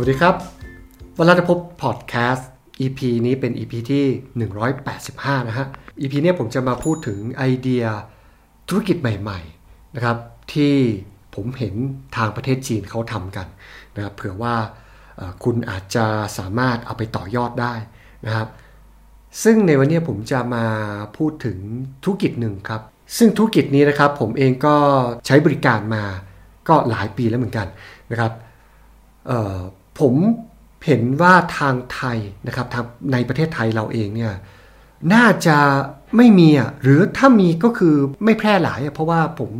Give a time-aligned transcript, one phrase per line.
[0.00, 0.36] วัสดีครับ
[1.18, 2.50] วลาดพบพอดแคสต์
[2.80, 4.48] EP นี้เป็น EP ที่
[4.96, 5.66] 185 นะฮะ
[6.00, 7.84] EP นี้ผมจะมาพูดถึงไอเดีย
[8.68, 10.16] ธุรกิจใหม่ๆนะครับ
[10.54, 10.74] ที่
[11.34, 11.74] ผมเห็น
[12.16, 13.46] ทางประเทศจีนเขาทำกัน
[13.96, 14.54] นะครับเผื่อว่า
[15.44, 16.06] คุณอาจจะ
[16.38, 17.74] สามารถเอาไปต่อยอดได้
[18.26, 18.48] นะครับ
[19.42, 20.64] ซึ่งในวันนี้ผมจะมา
[21.16, 21.58] พูดถึง
[22.04, 22.82] ธุรกิจหนึ่งครับ
[23.18, 24.76] ซึ่งธุรกิจนี้นะครับผมเองก็
[25.26, 26.04] ใช้บริการมา
[26.68, 27.66] ก็หลายปีแล้วเหมือนกัน
[28.12, 28.32] นะครับ
[30.00, 30.14] ผม
[30.86, 34.32] เห็นว่าทางไทยนะครับทางในประเทศไทยเราเองเนี่ย
[35.12, 35.56] น่าจะ
[36.16, 39.50] ไม่มีอะหรือถ้ามีก็คือไม่แพร่หลายเพราะว่าผม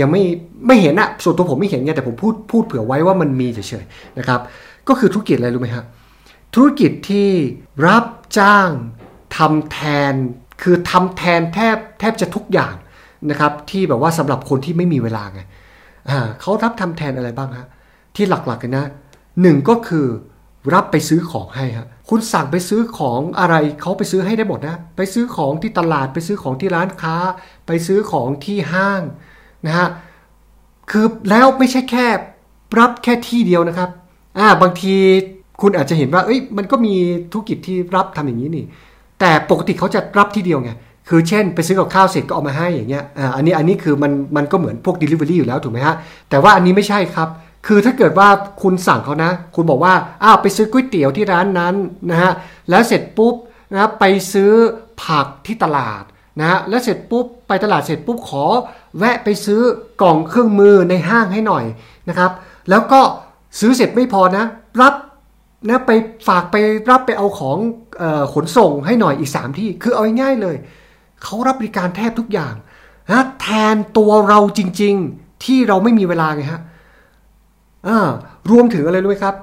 [0.00, 0.22] ยังไม่
[0.66, 4.40] ไม่เห็นอะส่วนตัวผมไม่เห็นไงแต่ผมพูดพูดเผื่อไว้ว่ามันมีเฉยๆนะครับ
[4.88, 5.86] ก็คือธุรกิจอะไรรู้ไหมครับ
[6.54, 7.28] ธุรกิจที่
[7.86, 8.04] รับ
[8.38, 8.70] จ้าง
[9.36, 9.78] ทำแท
[10.12, 10.14] น
[10.62, 12.74] คือทำแทนแทบแทบจะทุกอย่าง
[13.30, 15.40] นะครับ ที่แบบว่าสำหรับคนที่ไม่มีเวลาไง
[16.40, 17.68] เขารับทำแทนอะไรบ้างฮะ
[18.16, 18.86] ที่หลักๆกันนะ
[19.40, 20.06] หนึ่งก็คือ
[20.74, 27.16] รับไปซื้อของให้ครับคุณสั่งไปซื้อของอะไรเขาไปซื้อให้ได้หมดนะ ไปซื้อของที่ตลาดไปซื้อของที่ร้านค้า
[27.66, 29.02] ไปซื้อของที่ห้าง
[29.66, 29.88] นะฮะ
[30.90, 32.06] คือแล้วไม่ใช่แค่
[32.78, 33.90] รับแค่ที่เดียวนะครับ
[34.38, 34.94] อ่าบางที
[35.60, 36.94] คุณอาจจะเห็นว่าเอ้ยมันก็มี
[37.32, 38.64] ธุรกิจที่รับทำอย่างนี้นี่
[39.20, 40.70] แต่ปกติเขาจะรับที่เดียวไง
[41.08, 45.96] คือเช่น ไปซื้อกับข้าวเสร็จก็เอามาให้อย่างเงี้ยอ่าอันนี้อันนี้คือมันมันก็เหมือนพวก Delivery อยู่แล้วถูกไหมฮะ
[46.30, 47.28] แต่ว่าอันนี้ไม่ใช่ครับ
[47.66, 48.28] คือถ้าเกิดว่า
[48.62, 51.74] คุณสั่งเขานะ คุณบอกว่าอ้าวไปซื้อก๋วยเตี๋ยวที่ร้านนั้น
[52.10, 52.32] นะฮะ
[52.70, 53.34] แล้วเสร็จปุ๊บ
[53.72, 54.52] นะไปซื้อ
[55.02, 56.02] ผักที่ตลาด
[56.40, 58.44] นะฮะแล้วเสร็จปุ๊บไปตลาดเสร็จปุ๊บขอ
[58.98, 59.60] แวะไปซื้อ
[60.02, 61.64] กล่องเครื่องมือในห้างให้หน่อย
[62.08, 62.30] นะครับ
[62.70, 63.00] แล้วก็
[63.60, 64.44] ซื้อเสร็จไม่พอนะ
[64.80, 64.94] รับ
[65.68, 65.90] นะไป
[66.28, 66.56] ฝากไป
[66.90, 67.58] รับไปเอาของ
[68.02, 70.56] ออขนส่งให้หน่อยอีก 3 ที่คือเอาง่ายเลย
[71.22, 72.54] เขารับบริการแทบทุกอย่าง
[73.10, 76.62] นะแทนตัวเราจริง ๆ ที่เราไม่มีเวลาไงฮะ
[78.50, 79.36] รวมถึงอะไรรู้ไหมครับ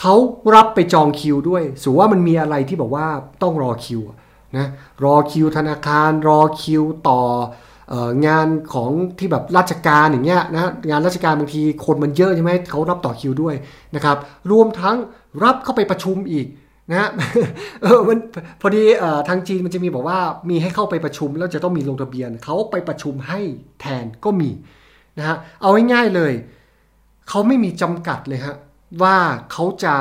[0.00, 0.14] เขา
[0.54, 3.06] รับไปจองคิวด้วยสูว่ามันมีอะไรที่บอกว่า
[3.42, 4.00] ต้องรอคิว
[4.56, 4.66] นะ
[5.04, 7.20] รอคิวธนาคาร รอคิวต่อ
[8.26, 13.54] งานของที่แบบราชการอย่างเงี้ยนะงานราชการบางทีคนมันเยอะใช่ไหมเขารับต่อคิวด้วย
[13.94, 14.16] นะครับ
[14.50, 14.96] รวมทั้ง
[15.44, 16.46] รับเข้าไปประชุมอีก
[16.90, 17.08] นะ
[17.82, 18.18] เออมัน
[18.60, 18.82] พอดี
[19.28, 20.18] ทางจีนมันจะมีบอกว่า
[20.50, 23.40] มีให้เข้าไปประชุมแล้วจะต้องมีลงทะเบียนเขาไปประชุมให้
[23.80, 24.50] แทนก็มี
[25.18, 26.32] นะฮะเอาง่ายๆเลย
[27.28, 28.56] เขาไม่มีจำกัดเลยฮะ
[29.02, 29.16] ว่า
[29.52, 29.94] เขาจะ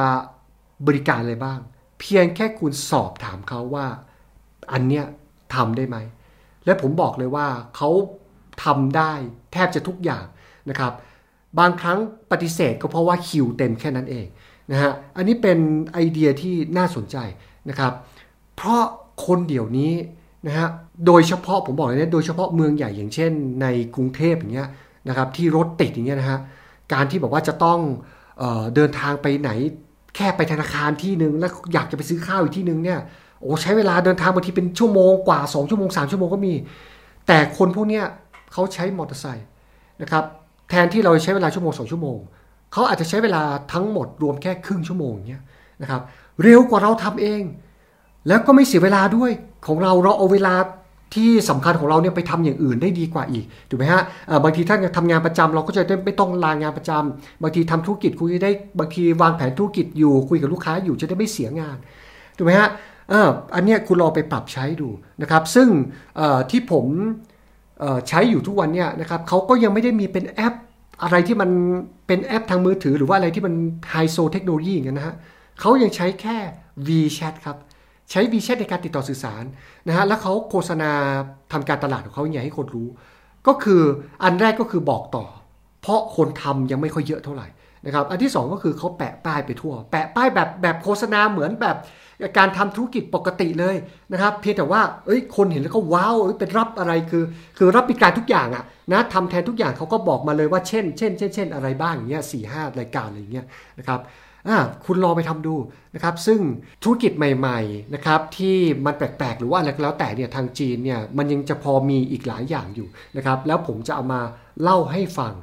[0.87, 1.59] บริการอะไรบ้าง
[1.99, 3.87] เพียงแค่คุณสอบถามเขาว่า
[4.73, 5.05] อันเนี้ย
[5.55, 5.97] ทำได้ไหม
[6.65, 7.89] และผมบอกเลยว่าเขา
[8.63, 9.13] ทำได้
[9.53, 10.25] แทบจะทุกอย่าง
[10.69, 10.93] นะครับ
[11.59, 11.99] บางครั้ง
[12.31, 14.25] ปฏิเสธก็เพราะว่าคิวเต็มแค่นั้นเอง
[14.71, 15.59] นะฮะอันนี้เป็น
[15.93, 17.17] ไอเดียที่น่าสนใจ
[17.69, 17.93] นะครับ
[18.55, 18.83] เพราะ
[19.25, 19.93] คนเดี๋ยวนี้
[20.47, 20.67] นะฮะ
[21.05, 24.69] โดยเฉพาะผมบอกเลยนะโดยเฉพาะเมืองใหญ่อย่างเช่น ในกรุงเทพอย่างเงี้ย
[25.07, 26.39] นะครับที่รถติดอย่างเงี้ยนะฮะ
[26.93, 27.79] การที่บอกว่าจะต้อง
[28.39, 29.51] เออเดินทางไปไหน
[30.15, 32.99] แค่ไปธนาคารที่หนึ่งแล้วอยากจะไปซื้อข้าวอีกที่หนึ่งเนี่ย
[33.41, 36.53] โอ้ใช้เวลาเดินทางบางทีเป็นชั่วโมงกว่า 2 ชั่วโมง 3 ชั่วโมงก็มี
[37.27, 38.05] แต่คนพวกเนี้ย
[38.51, 39.47] เขาใช้มอเตอร์ไซค์
[40.01, 40.23] นะครับ
[40.69, 42.17] แทนที่เราใช้เวลาชั่วโมง 2 ชั่วโมง
[42.71, 43.41] เขาอาจจะใช้เวลา
[43.73, 45.43] ทั้งหมดรวมแค่ครึ่งชั่วโมงเนี้ย
[45.81, 46.01] นะครับ
[46.43, 47.41] เร็วกว่าเราทำเอง
[48.27, 49.31] แล้วก็ไม่เสียเวลาด้วย
[49.67, 50.53] ของเราเราเอาเวลา
[51.13, 54.01] ที่สำคัญของเราเนี่ยไปทำอย่างอื่นได้ดีกว่าอีกถูกไหมฮะ
[54.43, 61.77] บางทีถ้าทำงานประจำเราก็จะไม่ต้องลางานประจำบางทีทำธุรกิจคุยได้บางทีวางแผนธุรกิจอยู่คุยกับลูกค้าอยู่จะได้ไม่เสียงาน
[62.37, 62.69] ถูกไหมฮะ
[63.55, 64.89] อันนี้คุณลองไปปรับใช้ดู
[65.21, 65.67] นะครับซึ่ง
[66.51, 66.85] ที่ผม
[68.07, 70.53] ใช้อยู่ทุกวันเนี่ยนะครับเขาก็ยังไม่ได้มีเป็นแอป
[71.03, 71.49] อะไรที่มัน
[72.07, 73.53] เป็นแอปทางมือถือ หรือว่าอะไรที่มัน
[73.91, 75.15] ไฮโซเทคโนโลยีอย่างนั้นนะฮะ
[75.59, 76.37] เขายังใช้แค่
[76.87, 77.57] VChat ครับ
[78.13, 79.43] ใช้วีแชทในการติดต่อสื่อสาร
[79.87, 80.91] นะฮะแล้วเขาโฆษณา
[81.53, 82.87] ทำการตลาดของเขาอย่างให้คนรู้
[83.47, 83.81] ก็คือ
[84.23, 85.25] อันแรกก็คือบอกต่อ
[85.81, 87.47] เพราะคนทำยังไม่ค่อยเยอะเท่าไหร่
[87.85, 91.77] นะครับอันที่ 2 ก็คือเขาแปะป้ายไปทั่ว แปะป้ายแบบแบบโฆษณาเหมือนแบบ
[92.37, 93.75] การทำธุรกิจปกติเลย
[94.11, 97.23] นะครับเพียงแต่ว่าเอ้ยคนเห็นแล้วก็ว้าวเป็นรับอะไรคือ
[97.57, 103.45] คือรับบริการทุกอย่างอะนะทำแทนทุกอย่างเขาก็บอกมาเลยว่าเช่น เช่น เช่นเช่นอะไรบ้างอย่างเงี้ยสี่ห้ารายการอะไรอย่างเงี้ย
[103.79, 103.99] นะครับ
[104.85, 105.55] คุณลองไปทำดู
[105.95, 106.39] นะครับซึ่ง
[106.83, 112.87] ธุรกิจใหม่ๆนะครับที่มันแปลกๆ หรือว่าอะไรก็แล้วแต่เนี่ยทางจีนเนี่ยมันยังจะพอมีอีกหลายอย่างอยู่
[113.17, 114.21] นะครับแล้วผมจะเอามา
[114.61, 115.33] เล่าให้ฟัง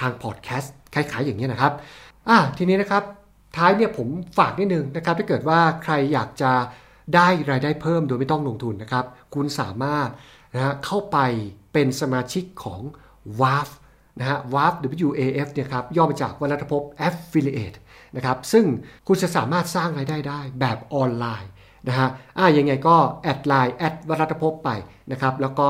[0.00, 1.72] ทางพอดแคสต์คล้ายๆอย่างนี้นะครับ
[2.28, 3.02] อะทีนี้นะครับ
[3.56, 4.08] ท้ายเนี่ยผม
[4.38, 6.52] ฝากนิดนึงนะครับถ้าเกิดว่าใครอยากจะ
[7.14, 10.08] ได้รายได้เพิ่มโดยไม่ต้องลงทุนนะครับ คุณสามารถ
[10.54, 11.18] นะฮะเข้าไป
[11.72, 12.80] เป็นสมาชิกของ
[13.40, 13.68] WAF
[14.18, 14.74] นะฮะ WAF
[15.06, 17.78] WAF เนี่ยครับย่อมาจากวัฒนภพ Affiliate
[18.16, 18.64] นะครับซึ่ง
[19.06, 21.50] คุณจะสามารถสร้างรายได้ได้แบบออนไลน์
[21.88, 24.70] นะฮะอ่ายังไงก็ add LINE แอดวรัตภพไป
[25.12, 25.68] นะครับแล้วก็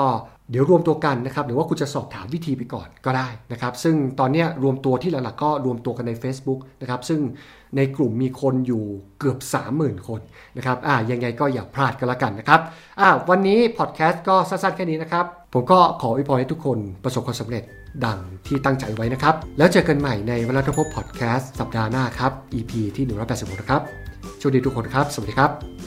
[0.51, 7.21] เดี๋ยวรวมตัวกันนะครับหรือว่าคุณจะสอบถามวิธีไปก่อนก็ได้นะครับซึ่งตอนนี้รวมตัวที่หลักๆก็รวมตัวกันใน Facebook นะครับซึ่ง
[7.77, 8.85] ในกลุ่มมีคนอยู่
[9.19, 9.39] เกือบ
[9.75, 10.21] 30,000 คน
[10.57, 12.61] นะครับอ่ายังไงก็อย่าพลาดกันละกันนะครับ
[13.01, 17.63] อ่าวันนี้พอดแคสต์ก็สั้นๆแค่นี้นะครับ ผมก็ขออวยพรให้ทุกคนประสบความสำเร็จ
[18.07, 23.83] ดังที่ตั้งใจไว้นะครับ แล้วเจอกันใหม่ในวันรัฐภพพอดแคสต์สัปดาห์หน้าครับ EP ที่ 186 นะครับ
[24.39, 25.78] โชคดีทุกคนครับ สวัสดีครับ